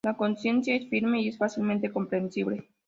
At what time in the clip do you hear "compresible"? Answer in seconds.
1.91-2.67